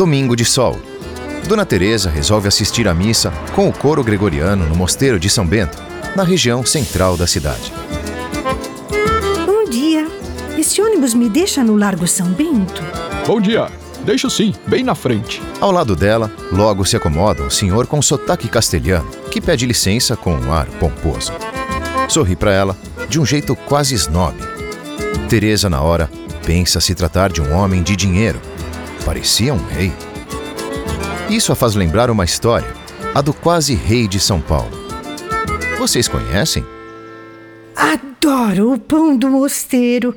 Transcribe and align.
Domingo 0.00 0.34
de 0.34 0.46
sol. 0.46 0.80
Dona 1.46 1.66
Teresa 1.66 2.08
resolve 2.08 2.48
assistir 2.48 2.88
à 2.88 2.94
missa 2.94 3.30
com 3.54 3.68
o 3.68 3.72
coro 3.72 4.02
gregoriano 4.02 4.64
no 4.66 4.74
mosteiro 4.74 5.20
de 5.20 5.28
São 5.28 5.46
Bento, 5.46 5.76
na 6.16 6.22
região 6.22 6.64
central 6.64 7.18
da 7.18 7.26
cidade. 7.26 7.70
Bom 9.44 9.68
dia. 9.68 10.08
Esse 10.56 10.80
ônibus 10.80 11.12
me 11.12 11.28
deixa 11.28 11.62
no 11.62 11.76
Largo 11.76 12.06
São 12.08 12.32
Bento? 12.32 12.82
Bom 13.26 13.42
dia. 13.42 13.70
Deixa 14.02 14.30
sim, 14.30 14.54
bem 14.66 14.82
na 14.82 14.94
frente. 14.94 15.42
Ao 15.60 15.70
lado 15.70 15.94
dela, 15.94 16.32
logo 16.50 16.86
se 16.86 16.96
acomoda 16.96 17.42
um 17.42 17.50
senhor 17.50 17.86
com 17.86 18.00
sotaque 18.00 18.48
castelhano, 18.48 19.10
que 19.30 19.38
pede 19.38 19.66
licença 19.66 20.16
com 20.16 20.32
um 20.32 20.50
ar 20.50 20.64
pomposo. 20.78 21.30
Sorri 22.08 22.36
para 22.36 22.54
ela, 22.54 22.74
de 23.06 23.20
um 23.20 23.26
jeito 23.26 23.54
quase 23.54 23.94
snob. 23.96 24.34
Teresa, 25.28 25.68
na 25.68 25.82
hora, 25.82 26.10
pensa 26.46 26.80
se 26.80 26.94
tratar 26.94 27.30
de 27.30 27.42
um 27.42 27.52
homem 27.52 27.82
de 27.82 27.94
dinheiro. 27.94 28.40
Parecia 29.04 29.54
um 29.54 29.64
rei. 29.66 29.92
Isso 31.28 31.52
a 31.52 31.54
faz 31.54 31.74
lembrar 31.74 32.10
uma 32.10 32.24
história, 32.24 32.74
a 33.14 33.20
do 33.20 33.32
quase 33.32 33.74
rei 33.74 34.06
de 34.06 34.20
São 34.20 34.40
Paulo. 34.40 34.70
Vocês 35.78 36.08
conhecem? 36.08 36.64
Adoro 37.74 38.74
o 38.74 38.78
pão 38.78 39.16
do 39.16 39.28
mosteiro. 39.28 40.14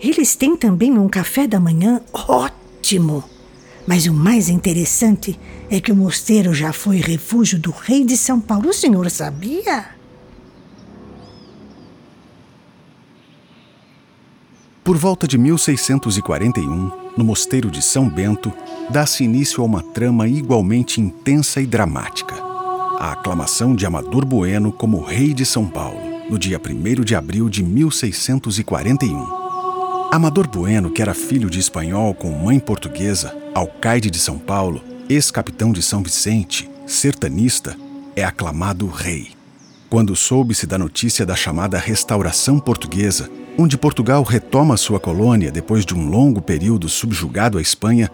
Eles 0.00 0.34
têm 0.34 0.56
também 0.56 0.98
um 0.98 1.08
café 1.08 1.46
da 1.46 1.60
manhã 1.60 2.00
ótimo. 2.12 3.22
Mas 3.86 4.06
o 4.06 4.14
mais 4.14 4.48
interessante 4.48 5.38
é 5.70 5.80
que 5.80 5.92
o 5.92 5.96
mosteiro 5.96 6.54
já 6.54 6.72
foi 6.72 6.96
refúgio 6.96 7.58
do 7.58 7.70
rei 7.70 8.04
de 8.04 8.16
São 8.16 8.40
Paulo. 8.40 8.70
O 8.70 8.72
senhor 8.72 9.10
sabia? 9.10 10.01
Por 14.92 14.98
volta 14.98 15.26
de 15.26 15.38
1641, 15.38 16.92
no 17.16 17.24
mosteiro 17.24 17.70
de 17.70 17.80
São 17.80 18.10
Bento, 18.10 18.52
dá-se 18.90 19.24
início 19.24 19.62
a 19.62 19.64
uma 19.64 19.82
trama 19.82 20.28
igualmente 20.28 21.00
intensa 21.00 21.62
e 21.62 21.66
dramática. 21.66 22.34
A 22.98 23.12
aclamação 23.12 23.74
de 23.74 23.86
Amador 23.86 24.26
Bueno 24.26 24.70
como 24.70 25.02
rei 25.02 25.32
de 25.32 25.46
São 25.46 25.66
Paulo, 25.66 25.98
no 26.28 26.38
dia 26.38 26.60
1 26.60 27.04
de 27.04 27.14
abril 27.14 27.48
de 27.48 27.64
1641. 27.64 29.26
Amador 30.12 30.46
Bueno, 30.46 30.90
que 30.90 31.00
era 31.00 31.14
filho 31.14 31.48
de 31.48 31.58
espanhol 31.58 32.12
com 32.12 32.30
mãe 32.30 32.60
portuguesa, 32.60 33.34
alcaide 33.54 34.10
de 34.10 34.18
São 34.18 34.38
Paulo, 34.38 34.82
ex-capitão 35.08 35.72
de 35.72 35.80
São 35.82 36.02
Vicente, 36.02 36.68
sertanista, 36.86 37.78
é 38.14 38.22
aclamado 38.22 38.86
rei. 38.88 39.30
Quando 39.88 40.14
soube-se 40.14 40.66
da 40.66 40.76
notícia 40.76 41.24
da 41.24 41.34
chamada 41.34 41.78
Restauração 41.78 42.58
Portuguesa, 42.58 43.30
onde 43.58 43.76
Portugal 43.76 44.22
retoma 44.22 44.76
sua 44.76 44.98
colônia 44.98 45.50
depois 45.50 45.84
de 45.84 45.94
um 45.94 46.08
longo 46.08 46.40
período 46.40 46.88
subjugado 46.88 47.58
à 47.58 47.60
Espanha, 47.60 48.10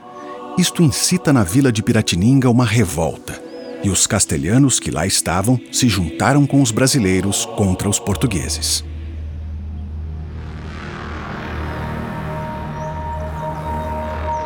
isto 0.59 0.83
incita 0.83 1.33
na 1.33 1.45
vila 1.45 1.71
de 1.71 1.83
Piratininga 1.83 2.51
uma 2.51 2.65
revolta, 2.65 3.41
e 3.83 3.91
os 3.91 4.07
castelhanos 4.07 4.81
que 4.81 4.91
lá 4.91 5.07
estavam 5.07 5.61
se 5.71 5.89
juntaram 5.89 6.47
com 6.47 6.61
os 6.61 6.71
brasileiros 6.71 7.47
contra 7.57 7.89
os 7.89 7.99
portugueses. 7.99 8.85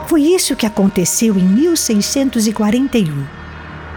Foi 0.06 0.20
isso 0.20 0.54
que 0.54 0.66
aconteceu 0.66 1.38
em 1.38 1.42
1641. 1.42 3.24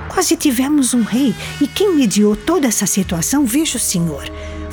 Quase 0.07 0.37
tivemos 0.37 0.93
um 0.93 1.03
rei, 1.03 1.35
e 1.59 1.67
quem 1.67 1.93
mediou 1.93 2.37
toda 2.37 2.67
essa 2.67 2.85
situação, 2.85 3.45
veja 3.45 3.75
o 3.75 3.81
senhor, 3.81 4.23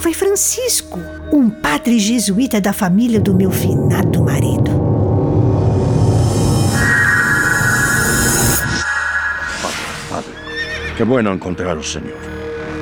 foi 0.02 0.12
Francisco, 0.12 0.98
um 1.32 1.48
padre 1.48 1.96
jesuíta 2.00 2.60
da 2.60 2.72
família 2.72 3.20
do 3.20 3.32
meu 3.32 3.52
finado 3.52 4.20
marido. 4.20 4.72
Padre, 10.10 10.32
qué 10.96 11.04
bueno 11.04 11.32
encontrar 11.32 11.76
al 11.76 11.84
Señor. 11.84 12.18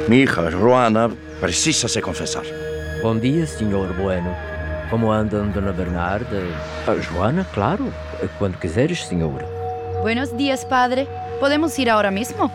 Mi 0.08 0.22
hija, 0.22 0.50
Joana, 0.50 1.10
precisa 1.38 1.88
se 1.88 2.00
confesar. 2.00 2.45
Bom 3.02 3.18
dia, 3.18 3.46
senhor 3.46 3.92
Bueno. 3.92 4.34
Como 4.89 5.12
andam, 5.12 5.50
dona 5.50 5.72
Bernarda? 5.72 6.40
A 6.86 6.95
Joana, 6.95 7.46
claro. 7.52 7.92
Quando 8.39 8.58
quiseres, 8.58 9.00
senhor. 9.06 9.45
Buenos 10.00 10.34
días, 10.39 10.64
padre. 10.64 11.06
¿Podemos 11.39 11.78
ir 11.78 11.90
ahora 11.90 12.11
mismo? 12.11 12.50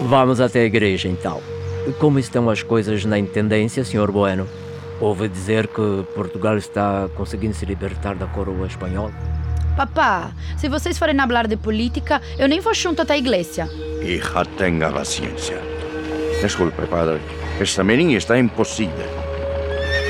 Vamos 0.00 0.40
até 0.40 0.60
a 0.60 0.64
igreja, 0.64 1.08
então. 1.08 1.57
Como 1.98 2.18
estão 2.18 2.48
as 2.50 2.62
coisas 2.62 3.04
na 3.04 3.18
intendência, 3.18 3.84
senhor 3.84 4.10
Bueno? 4.10 4.46
Ouvi 5.00 5.28
dizer 5.28 5.68
que 5.68 6.04
Portugal 6.14 6.56
está 6.56 7.08
conseguindo 7.16 7.54
se 7.54 7.64
libertar 7.64 8.16
da 8.16 8.26
coroa 8.26 8.66
espanhola. 8.66 9.14
Papá, 9.76 10.32
se 10.56 10.68
vocês 10.68 10.98
forem 10.98 11.16
falar 11.16 11.46
de 11.46 11.56
política, 11.56 12.20
eu 12.36 12.48
nem 12.48 12.58
vou 12.58 12.74
junto 12.74 13.02
até 13.02 13.14
a 13.14 13.18
igreja. 13.18 13.68
Hija, 14.02 14.44
tenga 14.56 14.90
paciencia. 14.90 15.60
Disculpe, 16.42 16.86
padre. 16.86 17.20
Esta 17.60 17.84
menina 17.84 18.18
está 18.18 18.36
imposible. 18.36 19.04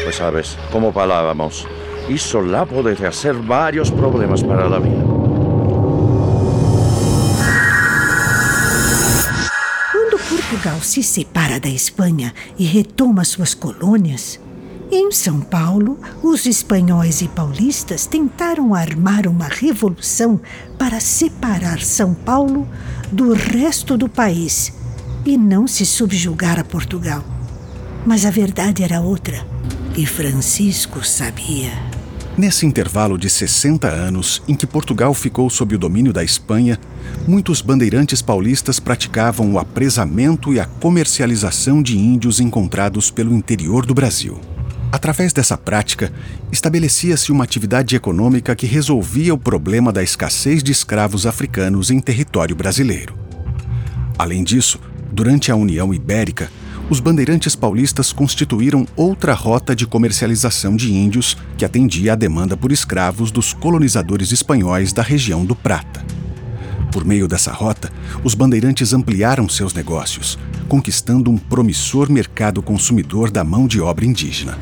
Pues 0.05 0.17
sabes, 0.17 0.56
como 0.73 0.91
falábamos, 0.91 1.67
eso 2.09 2.41
la 2.41 2.65
puede 2.65 3.06
hacer 3.06 3.35
varios 3.35 3.91
problemas 3.91 4.43
para 4.43 4.69
la 4.69 4.79
vida. 4.79 5.18
Portugal 10.59 10.81
se 10.83 11.05
separa 11.05 11.61
da 11.61 11.69
Espanha 11.69 12.35
e 12.59 12.65
retoma 12.65 13.23
suas 13.23 13.55
colônias, 13.55 14.41
em 14.91 15.13
São 15.13 15.41
Paulo, 15.41 16.01
os 16.21 16.47
espanhóis 16.47 17.23
e 17.23 17.29
paulistas 17.29 18.07
tentaram 18.07 18.75
armar 18.75 19.29
uma 19.29 19.47
revolução 19.47 20.41
para 20.77 20.99
separar 20.99 21.81
São 21.81 22.13
Paulo 22.13 22.67
do 23.13 23.35
resto 23.35 23.97
do 23.97 24.09
país 24.09 24.73
e 25.25 25.39
não 25.39 25.69
se 25.69 25.87
subjugar 25.87 26.59
a 26.59 26.65
Portugal. 26.65 27.23
Mas 28.05 28.27
a 28.27 28.31
verdade 28.31 28.83
era 28.83 29.01
outra, 29.01 29.47
e 29.97 30.05
Francisco 30.07 31.07
sabia. 31.07 31.98
Nesse 32.38 32.65
intervalo 32.65 33.19
de 33.19 33.28
60 33.28 33.88
anos 33.88 34.41
em 34.47 34.54
que 34.54 34.65
Portugal 34.65 35.12
ficou 35.12 35.50
sob 35.50 35.75
o 35.75 35.78
domínio 35.78 36.12
da 36.12 36.22
Espanha, 36.22 36.78
muitos 37.26 37.60
bandeirantes 37.60 38.22
paulistas 38.22 38.78
praticavam 38.78 39.53
o 39.53 39.59
apresamento 39.59 40.54
e 40.54 40.60
a 40.60 40.65
comercialização 40.65 41.82
de 41.82 41.99
índios 41.99 42.38
encontrados 42.38 43.10
pelo 43.10 43.34
interior 43.34 43.84
do 43.84 43.93
Brasil. 43.93 44.41
Através 44.93 45.32
dessa 45.32 45.59
prática, 45.59 46.12
estabelecia-se 46.53 47.32
uma 47.32 47.43
atividade 47.43 47.97
econômica 47.97 48.55
que 48.55 48.66
resolvia 48.69 49.34
o 49.34 49.38
problema 49.38 49.93
da 49.93 50.05
escassez 50.05 50.62
de 50.62 50.70
escravos 50.70 51.26
africanos 51.26 51.91
em 51.91 51.99
território 51.99 52.55
brasileiro. 52.55 53.19
Além 54.16 54.44
disso, 54.44 54.78
durante 55.10 55.50
a 55.50 55.56
União 55.56 55.93
Ibérica, 55.93 56.53
os 56.91 57.00
bandeirantes 57.00 57.54
paulistas 57.54 58.12
constituíram 58.12 58.87
outra 58.97 59.34
rota 59.34 59.76
de 59.76 59.87
comercialização 59.87 60.75
de 60.75 60.93
índios 60.93 61.37
que 61.59 61.65
atendia 61.65 62.15
à 62.15 62.16
demanda 62.16 62.56
por 62.56 62.72
escravos 62.72 63.31
dos 63.31 63.53
colonizadores 63.53 64.32
espanhóis 64.32 64.93
da 64.93 65.03
região 65.03 65.44
do 65.44 65.54
Prata. 65.54 66.04
Por 66.91 67.04
meio 67.04 67.28
dessa 67.28 67.53
rota, 67.53 67.93
os 68.25 68.34
bandeirantes 68.34 68.94
ampliaram 68.94 69.47
seus 69.49 69.75
negócios, 69.75 70.38
conquistando 70.66 71.31
um 71.31 71.37
promissor 71.37 72.10
mercado 72.10 72.62
consumidor 72.62 73.31
da 73.31 73.44
mão 73.44 73.66
de 73.66 73.81
obra 73.81 74.06
indígena. 74.06 74.59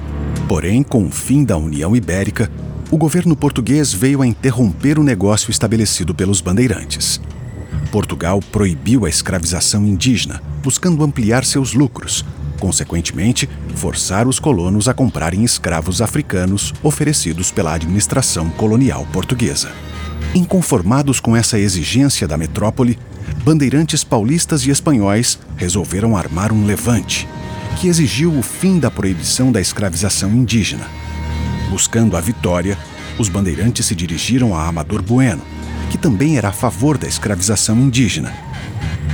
Porém, 0.48 0.82
com 0.82 1.06
o 1.06 1.10
fim 1.10 1.44
da 1.44 1.56
União 1.56 1.94
Ibérica, 1.94 2.50
o 2.90 2.96
governo 2.96 3.36
português 3.36 3.92
veio 3.92 4.20
a 4.20 4.26
interromper 4.26 4.98
o 4.98 5.04
negócio 5.04 5.50
estabelecido 5.50 6.12
pelos 6.12 6.40
bandeirantes. 6.40 7.20
Portugal 7.92 8.40
proibiu 8.40 9.06
a 9.06 9.08
escravização 9.08 9.86
indígena, 9.86 10.42
buscando 10.66 11.04
ampliar 11.04 11.44
seus 11.44 11.74
lucros, 11.74 12.24
consequentemente, 12.58 13.48
forçar 13.76 14.26
os 14.26 14.40
colonos 14.40 14.88
a 14.88 14.94
comprarem 14.94 15.44
escravos 15.44 16.02
africanos 16.02 16.74
oferecidos 16.82 17.52
pela 17.52 17.72
administração 17.72 18.50
colonial 18.50 19.06
portuguesa. 19.12 19.70
Inconformados 20.34 21.20
com 21.20 21.36
essa 21.36 21.56
exigência 21.56 22.26
da 22.26 22.36
metrópole, 22.36 22.98
bandeirantes 23.44 24.02
paulistas 24.02 24.66
e 24.66 24.70
espanhóis 24.70 25.38
resolveram 25.56 26.16
armar 26.16 26.52
um 26.52 26.66
levante, 26.66 27.28
que 27.80 27.86
exigiu 27.86 28.36
o 28.36 28.42
fim 28.42 28.80
da 28.80 28.90
proibição 28.90 29.52
da 29.52 29.60
escravização 29.60 30.32
indígena. 30.32 30.88
Buscando 31.70 32.16
a 32.16 32.20
vitória, 32.20 32.76
os 33.20 33.28
bandeirantes 33.28 33.86
se 33.86 33.94
dirigiram 33.94 34.52
a 34.52 34.66
Amador 34.66 35.00
Bueno, 35.00 35.42
que 35.92 35.96
também 35.96 36.36
era 36.36 36.48
a 36.48 36.52
favor 36.52 36.98
da 36.98 37.06
escravização 37.06 37.78
indígena. 37.78 38.45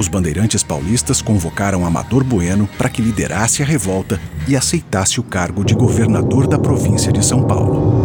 Os 0.03 0.09
bandeirantes 0.09 0.65
paulistas 0.65 1.23
convocaram 1.23 1.87
Amador 1.87 2.25
Bueno 2.25 2.69
para 2.77 2.89
que 2.89 3.01
liderasse 3.01 3.63
a 3.63 3.65
revolta 3.65 4.21
e 4.49 4.57
aceitasse 4.57 5.21
o 5.21 5.23
cargo 5.23 5.65
de 5.65 5.77
governador 5.77 6.49
da 6.49 6.59
província 6.59 7.13
de 7.13 7.25
São 7.25 7.45
Paulo. 7.45 8.03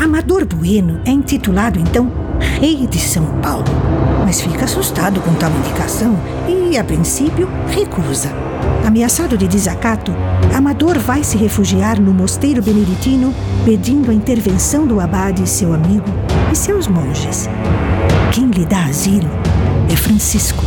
Amador 0.00 0.46
Bueno 0.46 1.00
é 1.04 1.10
intitulado 1.10 1.80
então 1.80 2.12
Rei 2.60 2.86
de 2.86 3.00
São 3.00 3.26
Paulo, 3.40 3.64
mas 4.24 4.40
fica 4.40 4.64
assustado 4.64 5.20
com 5.20 5.34
tal 5.34 5.50
indicação 5.50 6.16
e, 6.48 6.78
a 6.78 6.84
princípio, 6.84 7.48
recusa. 7.70 8.28
Ameaçado 8.86 9.36
de 9.36 9.48
desacato, 9.48 10.12
Amador 10.54 10.96
vai 11.00 11.24
se 11.24 11.36
refugiar 11.36 12.00
no 12.00 12.14
mosteiro 12.14 12.62
beneditino, 12.62 13.34
pedindo 13.64 14.12
a 14.12 14.14
intervenção 14.14 14.86
do 14.86 15.00
abade, 15.00 15.48
seu 15.48 15.74
amigo, 15.74 16.04
e 16.52 16.56
seus 16.56 16.86
monges. 16.86 17.48
Quem 18.32 18.46
lhe 18.46 18.64
dá 18.64 18.84
asilo 18.84 19.28
é 19.92 19.96
Francisco, 19.96 20.64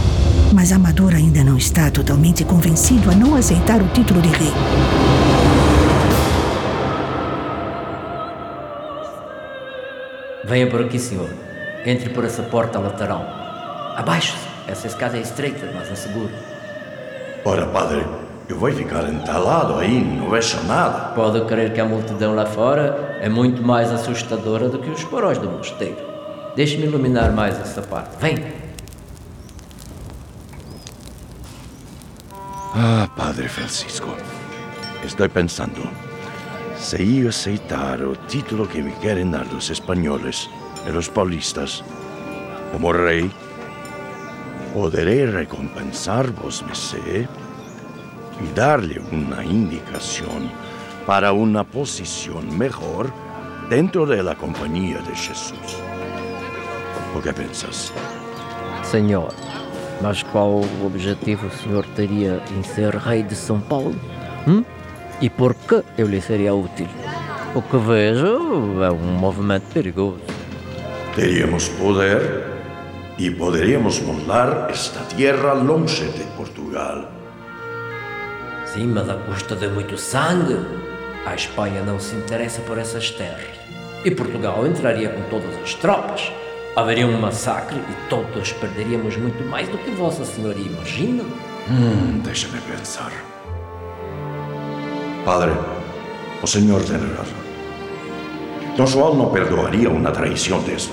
mas 0.53 0.71
Amador 0.71 1.13
ainda 1.13 1.43
não 1.43 1.57
está 1.57 1.91
totalmente 1.91 2.43
convencido 2.43 3.11
a 3.11 3.15
não 3.15 3.35
aceitar 3.35 3.81
o 3.81 3.87
título 3.89 4.21
de 4.21 4.29
rei. 4.29 4.53
Venha 10.45 10.67
por 10.67 10.81
aqui, 10.81 10.97
senhor. 10.97 11.29
Entre 11.85 12.09
por 12.09 12.23
essa 12.23 12.43
porta 12.43 12.79
lateral. 12.79 13.25
Abaixo-se. 13.95 14.47
Essa 14.67 14.87
escada 14.87 15.17
é 15.17 15.21
estreita, 15.21 15.69
mas 15.73 15.89
é 15.89 15.95
seguro. 15.95 16.31
Ora, 17.45 17.65
padre, 17.67 18.05
eu 18.49 18.57
vou 18.57 18.71
ficar 18.71 19.07
entalado 19.09 19.75
aí, 19.75 20.03
não 20.03 20.29
vejo 20.29 20.61
nada. 20.63 21.13
Pode 21.15 21.45
crer 21.45 21.73
que 21.73 21.79
a 21.79 21.85
multidão 21.85 22.35
lá 22.35 22.45
fora 22.45 23.06
é 23.19 23.29
muito 23.29 23.61
mais 23.63 23.91
assustadora 23.91 24.69
do 24.69 24.79
que 24.79 24.89
os 24.89 25.03
porões 25.03 25.37
do 25.37 25.49
mosteiro. 25.49 25.97
Deixe-me 26.55 26.85
iluminar 26.85 27.31
mais 27.31 27.59
essa 27.59 27.81
parte. 27.81 28.17
Vem! 28.19 28.37
Ah, 32.75 33.09
Padre 33.15 33.47
Francisco, 33.47 34.15
estou 35.03 35.29
pensando. 35.29 35.89
Se 36.77 37.21
eu 37.21 37.29
aceitar 37.29 38.01
o 38.01 38.15
título 38.27 38.67
que 38.67 38.81
me 38.81 38.91
querem 38.93 39.29
dar 39.29 39.47
os 39.47 39.69
espanhóis 39.69 40.49
e 40.85 40.91
os 40.91 41.07
paulistas 41.07 41.83
como 42.71 42.91
rei, 42.91 43.31
poderei 44.73 45.25
recompensar-vos, 45.25 46.61
Messé, 46.61 47.27
e 48.39 48.45
dar-lhe 48.53 48.99
uma 49.11 49.43
indicação 49.43 50.49
para 51.07 51.31
uma 51.31 51.63
posição 51.63 52.41
melhor 52.41 53.09
dentro 53.69 54.05
da 54.05 54.35
companhia 54.35 54.99
de 54.99 55.15
Jesus. 55.15 55.81
O 57.15 57.21
que 57.21 57.31
pensas? 57.31 57.93
Senhor, 58.83 59.33
mas 60.01 60.21
qual 60.21 60.61
objetivo 60.85 61.47
o 61.47 61.51
senhor 61.51 61.85
teria 61.95 62.43
em 62.51 62.61
ser 62.61 62.93
rei 62.93 63.23
de 63.23 63.35
São 63.35 63.61
Paulo? 63.61 63.95
Hum? 64.45 64.65
E 65.21 65.29
por 65.29 65.55
que 65.55 65.81
eu 65.97 66.07
lhe 66.07 66.19
seria 66.19 66.53
útil? 66.53 66.87
O 67.55 67.61
que 67.61 67.77
vejo 67.77 68.83
é 68.83 68.91
um 68.91 69.17
movimento 69.17 69.73
perigoso. 69.73 70.19
Teríamos 71.15 71.69
poder 71.69 72.43
e 73.17 73.31
poderíamos 73.31 74.01
moldar 74.01 74.67
esta 74.69 74.99
terra 75.15 75.53
longe 75.53 76.05
de 76.09 76.23
Portugal. 76.35 77.09
Sim, 78.65 78.87
mas 78.87 79.09
à 79.09 79.15
custa 79.15 79.55
de 79.55 79.69
muito 79.69 79.97
sangue. 79.97 80.86
A 81.27 81.35
Espanha 81.35 81.83
não 81.83 81.99
se 81.99 82.15
interessa 82.15 82.61
por 82.61 82.77
essas 82.77 83.11
terras. 83.11 83.49
E 84.05 84.09
Portugal 84.09 84.65
entraria 84.65 85.09
com 85.09 85.21
todas 85.23 85.53
as 85.61 85.73
tropas. 85.73 86.31
Haveria 86.73 87.05
um 87.05 87.19
massacre 87.19 87.77
e 87.77 88.09
todos 88.09 88.53
perderíamos 88.53 89.17
muito 89.17 89.43
mais 89.43 89.67
do 89.67 89.77
que 89.77 89.91
Vossa 89.91 90.23
Senhoria 90.23 90.65
imagina. 90.65 91.23
Hum, 91.69 92.21
deixa-me 92.23 92.61
pensar. 92.61 93.11
Padre, 95.25 95.51
o 96.41 96.47
senhor 96.47 96.79
razão. 96.79 97.47
Dom 98.77 98.85
João 98.85 99.15
não 99.15 99.29
perdoaria 99.29 99.89
uma 99.89 100.11
traição 100.11 100.61
dessa. 100.61 100.91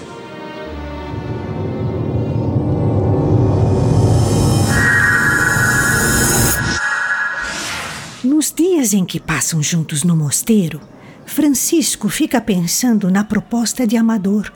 Dias 8.55 8.95
em 8.95 9.05
que 9.05 9.21
passam 9.21 9.63
juntos 9.63 10.05
no 10.05 10.17
mosteiro, 10.17 10.81
Francisco 11.27 12.09
fica 12.09 12.41
pensando 12.41 13.11
na 13.11 13.25
proposta 13.25 13.87
de 13.87 13.97
Amador 13.97 14.53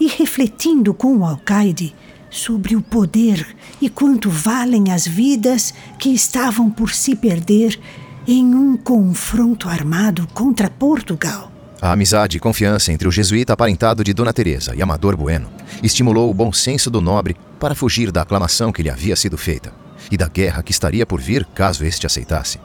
e 0.00 0.08
refletindo 0.08 0.92
com 0.92 1.18
o 1.18 1.24
alcaide 1.24 1.94
sobre 2.30 2.74
o 2.76 2.82
poder 2.82 3.46
e 3.80 3.88
quanto 3.88 4.28
valem 4.28 4.90
as 4.90 5.06
vidas 5.06 5.72
que 5.98 6.10
estavam 6.10 6.70
por 6.70 6.90
se 6.90 7.14
perder 7.14 7.78
em 8.26 8.54
um 8.54 8.76
confronto 8.76 9.68
armado 9.68 10.26
contra 10.34 10.68
Portugal. 10.68 11.52
A 11.80 11.92
amizade 11.92 12.36
e 12.36 12.40
confiança 12.40 12.92
entre 12.92 13.06
o 13.06 13.12
jesuíta 13.12 13.52
aparentado 13.52 14.02
de 14.02 14.12
Dona 14.12 14.32
Teresa 14.32 14.74
e 14.74 14.82
Amador 14.82 15.16
Bueno 15.16 15.48
estimulou 15.82 16.30
o 16.30 16.34
bom 16.34 16.52
senso 16.52 16.90
do 16.90 17.00
nobre 17.00 17.36
para 17.60 17.74
fugir 17.74 18.10
da 18.10 18.22
aclamação 18.22 18.72
que 18.72 18.82
lhe 18.82 18.90
havia 18.90 19.14
sido 19.14 19.38
feita 19.38 19.72
e 20.10 20.16
da 20.16 20.28
guerra 20.28 20.62
que 20.62 20.72
estaria 20.72 21.06
por 21.06 21.20
vir 21.20 21.44
caso 21.54 21.84
este 21.84 22.06
aceitasse. 22.06 22.58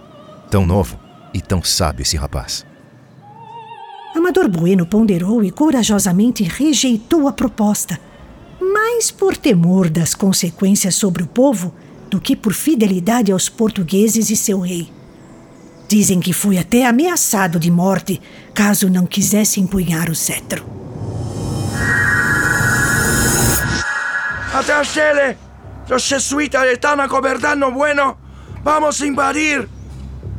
Tão 0.51 0.65
novo 0.65 0.99
e 1.33 1.39
tão 1.39 1.63
sábio 1.63 2.01
esse 2.01 2.17
rapaz. 2.17 2.65
Amador 4.13 4.49
Bueno 4.49 4.85
ponderou 4.85 5.41
e 5.45 5.49
corajosamente 5.49 6.43
rejeitou 6.43 7.25
a 7.29 7.31
proposta, 7.31 7.97
mais 8.59 9.09
por 9.09 9.37
temor 9.37 9.89
das 9.89 10.13
consequências 10.13 10.95
sobre 10.95 11.23
o 11.23 11.27
povo 11.27 11.73
do 12.09 12.19
que 12.19 12.35
por 12.35 12.51
fidelidade 12.51 13.31
aos 13.31 13.47
portugueses 13.47 14.29
e 14.29 14.35
seu 14.35 14.59
rei. 14.59 14.91
Dizem 15.87 16.19
que 16.19 16.33
foi 16.33 16.57
até 16.57 16.85
ameaçado 16.85 17.57
de 17.57 17.71
morte 17.71 18.21
caso 18.53 18.89
não 18.89 19.05
quisesse 19.05 19.61
empunhar 19.61 20.09
o 20.09 20.15
cetro. 20.15 20.65
Até 24.53 24.83
Chile! 24.83 25.37
Os 25.89 26.03
jesuítas 26.03 26.69
estão 26.73 27.07
governando 27.07 27.71
bueno! 27.71 28.17
Vamos 28.65 28.99
invadir! 28.99 29.80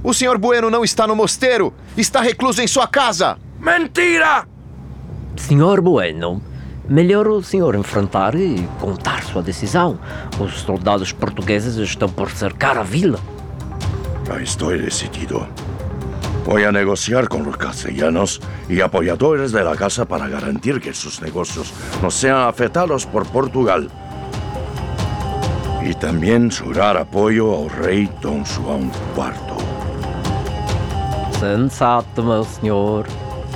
O 0.04 0.12
senhor 0.12 0.37
Bueno 0.37 0.69
não 0.69 0.82
está 0.82 1.06
no 1.06 1.14
mosteiro! 1.14 1.72
Está 1.96 2.20
recluso 2.20 2.60
em 2.60 2.66
sua 2.66 2.88
casa! 2.88 3.38
Mentira! 3.60 4.44
Senhor 5.37 5.81
Bueno, 5.81 6.43
melhor 6.88 7.28
o 7.28 7.40
senhor 7.40 7.76
enfrentar 7.76 8.34
e 8.34 8.69
contar 8.81 9.22
sua 9.22 9.43
decisão. 9.43 10.00
Os 10.40 10.60
soldados 10.62 11.12
portugueses 11.12 11.76
estão 11.76 12.08
por 12.08 12.32
cercar 12.32 12.76
a 12.76 12.82
vila. 12.82 13.20
Já 14.26 14.43
estou 14.43 14.76
decidido. 14.76 15.46
Vou 16.44 16.56
a 16.56 16.72
negociar 16.72 17.28
com 17.28 17.40
os 17.43 17.54
castelhanos 17.54 18.40
e 18.69 18.82
apoiadores 18.82 19.52
da 19.52 19.76
casa 19.76 20.04
para 20.04 20.28
garantir 20.28 20.81
que 20.81 20.93
seus 20.93 21.20
negócios 21.20 21.72
não 22.02 22.10
sejam 22.10 22.49
afetados 22.49 23.04
por 23.04 23.25
Portugal. 23.26 23.82
E 25.84 25.94
também 25.94 26.50
jurar 26.50 26.96
apoio 26.96 27.50
ao 27.50 27.69
rei 27.69 28.08
Dom 28.20 28.44
João 28.44 28.90
IV. 29.16 29.51
Sensato, 31.43 32.23
meu 32.23 32.44
senhor. 32.44 33.05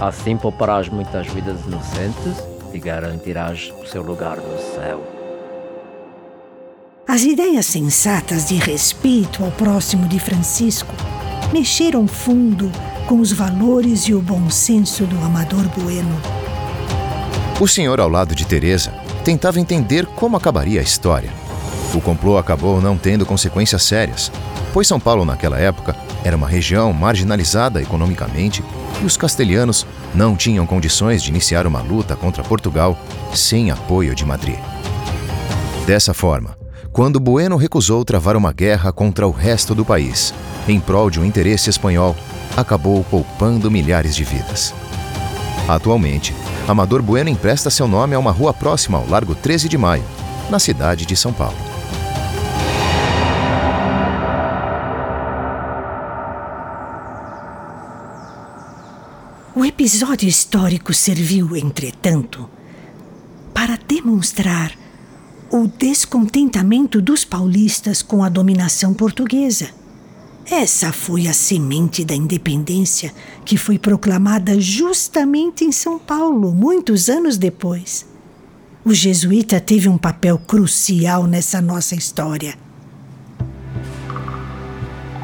Assim 0.00 0.36
pouparás 0.36 0.88
muitas 0.88 1.28
vidas 1.28 1.60
inocentes 1.64 2.42
e 2.74 2.80
garantirás 2.80 3.72
o 3.80 3.86
seu 3.86 4.02
lugar 4.02 4.38
no 4.38 4.58
céu. 4.74 5.00
As 7.06 7.22
ideias 7.22 7.64
sensatas 7.64 8.48
de 8.48 8.56
respeito 8.56 9.44
ao 9.44 9.52
próximo 9.52 10.08
de 10.08 10.18
Francisco 10.18 10.92
mexeram 11.52 12.08
fundo 12.08 12.72
com 13.06 13.20
os 13.20 13.30
valores 13.30 14.00
e 14.08 14.14
o 14.14 14.20
bom 14.20 14.50
senso 14.50 15.06
do 15.06 15.24
amador 15.24 15.68
Bueno. 15.78 16.20
O 17.60 17.68
senhor, 17.68 18.00
ao 18.00 18.08
lado 18.08 18.34
de 18.34 18.44
Teresa, 18.44 18.90
tentava 19.24 19.60
entender 19.60 20.06
como 20.06 20.36
acabaria 20.36 20.80
a 20.80 20.82
história. 20.82 21.30
O 21.94 22.00
complô 22.00 22.36
acabou 22.36 22.80
não 22.80 22.98
tendo 22.98 23.24
consequências 23.24 23.84
sérias, 23.84 24.32
pois 24.72 24.88
São 24.88 24.98
Paulo, 24.98 25.24
naquela 25.24 25.56
época, 25.56 25.94
era 26.26 26.36
uma 26.36 26.48
região 26.48 26.92
marginalizada 26.92 27.80
economicamente 27.80 28.64
e 29.00 29.04
os 29.04 29.16
castelhanos 29.16 29.86
não 30.12 30.34
tinham 30.34 30.66
condições 30.66 31.22
de 31.22 31.30
iniciar 31.30 31.68
uma 31.68 31.80
luta 31.80 32.16
contra 32.16 32.42
Portugal 32.42 32.98
sem 33.32 33.70
apoio 33.70 34.12
de 34.12 34.26
Madrid. 34.26 34.58
Dessa 35.86 36.12
forma, 36.12 36.58
quando 36.90 37.20
Bueno 37.20 37.56
recusou 37.56 38.04
travar 38.04 38.36
uma 38.36 38.52
guerra 38.52 38.90
contra 38.92 39.24
o 39.24 39.30
resto 39.30 39.72
do 39.72 39.84
país, 39.84 40.34
em 40.66 40.80
prol 40.80 41.10
de 41.10 41.20
um 41.20 41.24
interesse 41.24 41.70
espanhol, 41.70 42.16
acabou 42.56 43.04
poupando 43.04 43.70
milhares 43.70 44.16
de 44.16 44.24
vidas. 44.24 44.74
Atualmente, 45.68 46.34
Amador 46.66 47.02
Bueno 47.02 47.30
empresta 47.30 47.70
seu 47.70 47.86
nome 47.86 48.16
a 48.16 48.18
uma 48.18 48.32
rua 48.32 48.52
próxima 48.52 48.98
ao 48.98 49.08
Largo 49.08 49.36
13 49.36 49.68
de 49.68 49.78
Maio, 49.78 50.04
na 50.50 50.58
cidade 50.58 51.06
de 51.06 51.14
São 51.14 51.32
Paulo. 51.32 51.75
Episódio 59.78 60.26
histórico 60.26 60.94
serviu, 60.94 61.54
entretanto, 61.54 62.48
para 63.52 63.78
demonstrar 63.86 64.72
o 65.50 65.66
descontentamento 65.66 67.02
dos 67.02 67.26
paulistas 67.26 68.00
com 68.00 68.24
a 68.24 68.30
dominação 68.30 68.94
portuguesa. 68.94 69.68
Essa 70.46 70.94
foi 70.94 71.28
a 71.28 71.34
semente 71.34 72.06
da 72.06 72.14
independência 72.14 73.12
que 73.44 73.58
foi 73.58 73.78
proclamada 73.78 74.58
justamente 74.58 75.62
em 75.62 75.70
São 75.70 75.98
Paulo, 75.98 76.54
muitos 76.54 77.10
anos 77.10 77.36
depois. 77.36 78.06
O 78.82 78.94
jesuíta 78.94 79.60
teve 79.60 79.90
um 79.90 79.98
papel 79.98 80.38
crucial 80.38 81.26
nessa 81.26 81.60
nossa 81.60 81.94
história. 81.94 82.56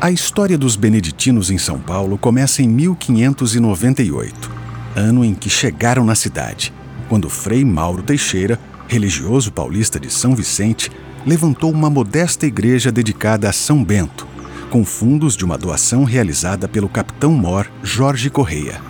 A 0.03 0.11
história 0.11 0.59
dos 0.59 0.75
beneditinos 0.75 1.49
em 1.49 1.59
São 1.59 1.79
Paulo 1.79 2.19
começa 2.19 2.61
em 2.61 2.67
1598, 2.67 4.51
ano 4.97 5.25
em 5.25 5.33
que 5.33 5.49
chegaram 5.49 6.05
na 6.05 6.17
cidade, 6.17 6.75
quando 7.09 7.31
Frei 7.31 7.65
Mauro 7.65 8.03
Teixeira, 8.03 8.59
religioso 8.89 9.53
paulista 9.53 10.01
de 10.01 10.11
São 10.11 10.35
Vicente, 10.35 10.91
levantou 11.25 11.71
uma 11.71 11.89
modesta 11.89 12.45
igreja 12.45 12.91
dedicada 12.91 13.49
a 13.49 13.53
São 13.53 13.85
Bento, 13.85 14.27
com 14.71 14.85
fundos 14.85 15.37
de 15.37 15.45
uma 15.45 15.57
doação 15.57 16.03
realizada 16.03 16.67
pelo 16.67 16.89
capitão-mor 16.89 17.71
Jorge 17.81 18.29
Correia. 18.29 18.81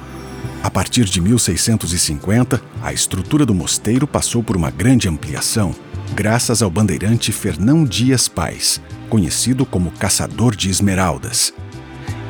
A 0.62 0.70
partir 0.70 1.04
de 1.04 1.20
1650, 1.20 2.58
a 2.82 2.90
estrutura 2.90 3.44
do 3.44 3.52
mosteiro 3.52 4.06
passou 4.06 4.42
por 4.42 4.56
uma 4.56 4.70
grande 4.70 5.10
ampliação, 5.10 5.74
graças 6.14 6.62
ao 6.62 6.70
bandeirante 6.70 7.32
Fernão 7.32 7.84
Dias 7.84 8.28
Pais, 8.28 8.80
conhecido 9.12 9.66
como 9.66 9.90
Caçador 9.90 10.56
de 10.56 10.70
Esmeraldas. 10.70 11.52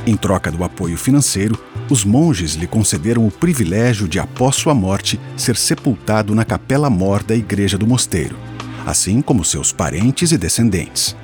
Em 0.05 0.17
troca 0.17 0.51
do 0.51 0.65
apoio 0.65 0.97
financeiro, 0.97 1.57
os 1.89 2.05
monges 2.05 2.55
lhe 2.55 2.67
concederam 2.67 3.25
o 3.25 3.31
privilégio 3.31 4.09
de, 4.09 4.19
após 4.19 4.57
sua 4.57 4.75
morte, 4.75 5.21
ser 5.37 5.57
sepultado 5.57 6.35
na 6.35 6.45
capela 6.45 6.91
mor 6.91 7.23
da 7.23 7.37
igreja 7.37 7.79
do 7.79 7.87
mosteiro, 7.87 8.37
assim 8.85 9.23
como 9.23 9.45
seus 9.45 9.71
parentes 9.71 10.33
e 10.33 10.37
descendentes. 10.37 11.15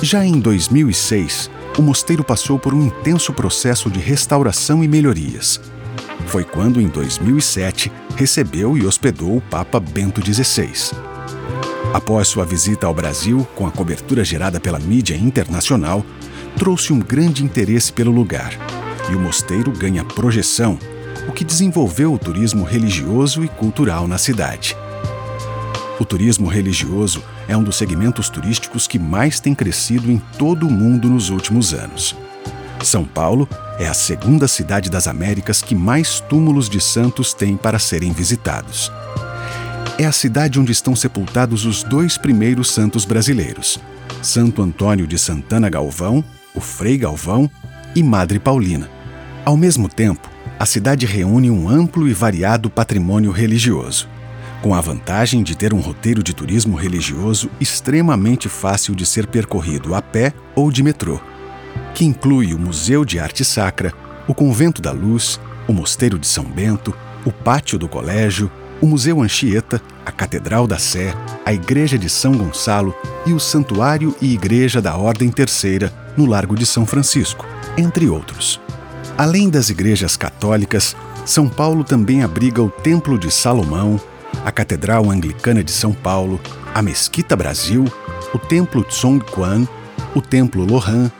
Já 0.00 0.24
em 0.24 0.40
2006, 0.40 1.50
o 1.76 1.82
mosteiro 1.82 2.24
passou 2.24 2.58
por 2.58 2.72
um 2.72 2.86
intenso 2.86 3.34
processo 3.34 3.90
de 3.90 4.00
restauração 4.00 4.82
e 4.82 4.88
melhorias. 4.88 5.60
Foi 6.28 6.42
quando, 6.42 6.80
em 6.80 6.88
2007, 6.88 7.92
recebeu 8.16 8.78
e 8.78 8.86
hospedou 8.86 9.36
o 9.36 9.42
Papa 9.42 9.78
Bento 9.78 10.22
XVI. 10.24 11.11
Após 11.92 12.28
sua 12.28 12.46
visita 12.46 12.86
ao 12.86 12.94
Brasil, 12.94 13.46
com 13.54 13.66
a 13.66 13.70
cobertura 13.70 14.24
gerada 14.24 14.58
pela 14.58 14.78
mídia 14.78 15.14
internacional, 15.14 16.04
trouxe 16.56 16.92
um 16.92 16.98
grande 16.98 17.44
interesse 17.44 17.92
pelo 17.92 18.10
lugar 18.10 18.54
e 19.10 19.14
o 19.14 19.20
mosteiro 19.20 19.70
ganha 19.70 20.02
projeção, 20.02 20.78
o 21.28 21.32
que 21.32 21.44
desenvolveu 21.44 22.14
o 22.14 22.18
turismo 22.18 22.64
religioso 22.64 23.44
e 23.44 23.48
cultural 23.48 24.08
na 24.08 24.16
cidade. 24.16 24.74
O 26.00 26.04
turismo 26.04 26.48
religioso 26.48 27.22
é 27.46 27.56
um 27.56 27.62
dos 27.62 27.76
segmentos 27.76 28.30
turísticos 28.30 28.88
que 28.88 28.98
mais 28.98 29.38
tem 29.38 29.54
crescido 29.54 30.10
em 30.10 30.20
todo 30.38 30.66
o 30.66 30.70
mundo 30.70 31.08
nos 31.10 31.28
últimos 31.28 31.74
anos. 31.74 32.16
São 32.82 33.04
Paulo 33.04 33.46
é 33.78 33.86
a 33.86 33.94
segunda 33.94 34.48
cidade 34.48 34.90
das 34.90 35.06
Américas 35.06 35.60
que 35.60 35.74
mais 35.74 36.20
túmulos 36.20 36.68
de 36.68 36.80
santos 36.80 37.34
tem 37.34 37.56
para 37.56 37.78
serem 37.78 38.12
visitados. 38.12 38.90
É 40.02 40.04
a 40.04 40.10
cidade 40.10 40.58
onde 40.58 40.72
estão 40.72 40.96
sepultados 40.96 41.64
os 41.64 41.84
dois 41.84 42.18
primeiros 42.18 42.72
santos 42.72 43.04
brasileiros: 43.04 43.78
Santo 44.20 44.60
Antônio 44.60 45.06
de 45.06 45.16
Santana 45.16 45.70
Galvão, 45.70 46.24
o 46.56 46.60
Frei 46.60 46.98
Galvão, 46.98 47.48
e 47.94 48.02
Madre 48.02 48.40
Paulina. 48.40 48.90
Ao 49.44 49.56
mesmo 49.56 49.88
tempo, 49.88 50.28
a 50.58 50.66
cidade 50.66 51.06
reúne 51.06 51.52
um 51.52 51.68
amplo 51.68 52.08
e 52.08 52.12
variado 52.12 52.68
patrimônio 52.68 53.30
religioso 53.30 54.08
com 54.60 54.74
a 54.74 54.80
vantagem 54.80 55.40
de 55.44 55.56
ter 55.56 55.72
um 55.72 55.80
roteiro 55.80 56.20
de 56.20 56.34
turismo 56.34 56.76
religioso 56.76 57.48
extremamente 57.60 58.48
fácil 58.48 58.96
de 58.96 59.06
ser 59.06 59.28
percorrido 59.28 59.94
a 59.94 60.02
pé 60.02 60.32
ou 60.56 60.72
de 60.72 60.82
metrô, 60.82 61.20
que 61.94 62.04
inclui 62.04 62.54
o 62.54 62.58
Museu 62.58 63.04
de 63.04 63.20
Arte 63.20 63.44
Sacra, 63.44 63.92
o 64.26 64.34
Convento 64.34 64.82
da 64.82 64.90
Luz, 64.90 65.40
o 65.68 65.72
Mosteiro 65.72 66.18
de 66.18 66.26
São 66.26 66.44
Bento, 66.44 66.92
o 67.24 67.32
Pátio 67.32 67.76
do 67.76 67.88
Colégio, 67.88 68.50
o 68.82 68.86
Museu 68.86 69.22
Anchieta, 69.22 69.80
a 70.04 70.12
Catedral 70.12 70.66
da 70.66 70.78
Sé, 70.78 71.14
a 71.44 71.52
Igreja 71.52 71.98
de 71.98 72.08
São 72.08 72.32
Gonçalo 72.36 72.94
e 73.26 73.32
o 73.32 73.40
Santuário 73.40 74.14
e 74.20 74.34
Igreja 74.34 74.80
da 74.80 74.96
Ordem 74.96 75.30
Terceira, 75.30 75.92
no 76.16 76.26
Largo 76.26 76.54
de 76.56 76.66
São 76.66 76.84
Francisco, 76.84 77.46
entre 77.76 78.08
outros. 78.08 78.60
Além 79.16 79.48
das 79.48 79.70
igrejas 79.70 80.16
católicas, 80.16 80.96
São 81.24 81.48
Paulo 81.48 81.84
também 81.84 82.22
abriga 82.22 82.62
o 82.62 82.70
Templo 82.70 83.18
de 83.18 83.30
Salomão, 83.30 84.00
a 84.44 84.50
Catedral 84.50 85.10
Anglicana 85.10 85.62
de 85.62 85.70
São 85.70 85.92
Paulo, 85.92 86.40
a 86.74 86.82
Mesquita 86.82 87.36
Brasil, 87.36 87.84
o 88.34 88.38
Templo 88.38 88.82
Tsong 88.84 89.22
o 90.14 90.20
Templo 90.20 90.64
Lohan, 90.64 91.10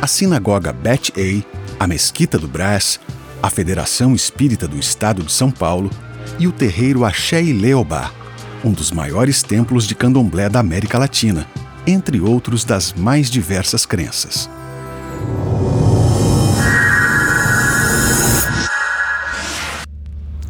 a 0.00 0.06
Sinagoga 0.06 0.72
Bet 0.72 1.12
A, 1.16 1.84
a 1.84 1.86
Mesquita 1.86 2.38
do 2.38 2.48
Brás, 2.48 3.00
a 3.42 3.48
Federação 3.48 4.14
Espírita 4.14 4.66
do 4.66 4.76
Estado 4.76 5.22
de 5.22 5.32
São 5.32 5.50
Paulo 5.50 5.90
e 6.38 6.46
o 6.46 6.52
terreiro 6.52 7.04
Axé 7.04 7.42
e 7.42 7.52
Leobá, 7.52 8.10
um 8.64 8.72
dos 8.72 8.90
maiores 8.90 9.42
templos 9.42 9.86
de 9.86 9.94
candomblé 9.94 10.48
da 10.48 10.60
América 10.60 10.98
Latina, 10.98 11.46
entre 11.86 12.20
outros 12.20 12.64
das 12.64 12.92
mais 12.92 13.30
diversas 13.30 13.86
crenças. 13.86 14.50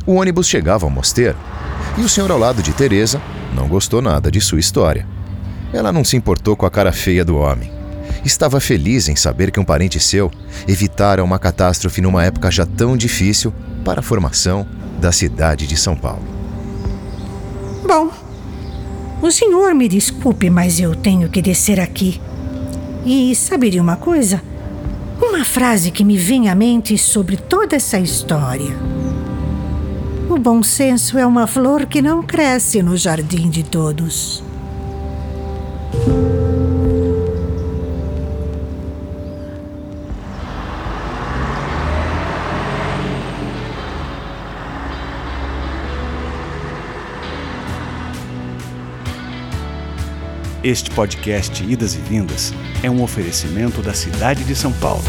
O 0.06 0.14
ônibus 0.14 0.48
chegava 0.48 0.86
ao 0.86 0.90
mosteiro 0.90 1.36
e 1.98 2.00
o 2.00 2.08
senhor 2.08 2.30
ao 2.30 2.38
lado 2.38 2.62
de 2.62 2.72
Teresa 2.72 3.20
não 3.54 3.68
gostou 3.68 4.00
nada 4.00 4.30
de 4.30 4.40
sua 4.40 4.58
história. 4.58 5.06
Ela 5.70 5.92
não 5.92 6.02
se 6.02 6.16
importou 6.16 6.56
com 6.56 6.64
a 6.64 6.70
cara 6.70 6.92
feia 6.92 7.24
do 7.24 7.36
homem. 7.36 7.70
Estava 8.24 8.58
feliz 8.58 9.08
em 9.08 9.16
saber 9.16 9.50
que 9.50 9.60
um 9.60 9.64
parente 9.64 10.00
seu 10.00 10.30
evitara 10.66 11.22
uma 11.22 11.38
catástrofe 11.38 12.00
numa 12.00 12.24
época 12.24 12.50
já 12.50 12.64
tão 12.64 12.96
difícil 12.96 13.52
para 13.84 14.00
a 14.00 14.02
formação 14.02 14.66
da 14.98 15.12
cidade 15.12 15.66
de 15.66 15.76
São 15.76 15.96
Paulo. 15.96 16.22
Bom, 17.86 18.10
o 19.22 19.30
senhor 19.30 19.74
me 19.74 19.88
desculpe, 19.88 20.50
mas 20.50 20.78
eu 20.78 20.94
tenho 20.94 21.28
que 21.28 21.40
descer 21.40 21.80
aqui. 21.80 22.20
E 23.04 23.34
sabe 23.34 23.70
de 23.70 23.80
uma 23.80 23.96
coisa? 23.96 24.42
Uma 25.20 25.44
frase 25.44 25.90
que 25.90 26.04
me 26.04 26.16
vem 26.16 26.48
à 26.48 26.54
mente 26.54 26.96
sobre 26.98 27.36
toda 27.36 27.76
essa 27.76 27.98
história. 27.98 28.76
O 30.28 30.38
bom 30.38 30.62
senso 30.62 31.16
é 31.18 31.26
uma 31.26 31.46
flor 31.46 31.86
que 31.86 32.02
não 32.02 32.22
cresce 32.22 32.82
no 32.82 32.96
jardim 32.96 33.48
de 33.48 33.62
todos. 33.62 34.44
Este 50.68 50.90
podcast 50.90 51.64
Idas 51.64 51.94
e 51.94 51.98
Vindas 51.98 52.52
é 52.82 52.90
um 52.90 53.02
oferecimento 53.02 53.80
da 53.80 53.94
cidade 53.94 54.44
de 54.44 54.54
São 54.54 54.70
Paulo. 54.70 55.02